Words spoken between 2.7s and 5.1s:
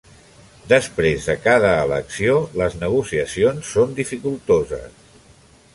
negociacions són dificultoses.